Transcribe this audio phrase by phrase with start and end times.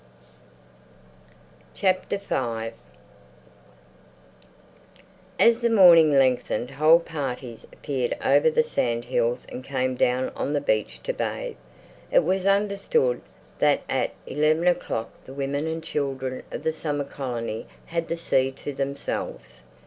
[1.79, 1.87] V
[5.37, 10.53] As the morning lengthened whole parties appeared over the sand hills and came down on
[10.53, 11.55] the beach to bathe.
[12.11, 13.21] It was understood
[13.59, 18.49] that at eleven o'clock the women and children of the summer colony had the sea
[18.53, 19.61] to themselves.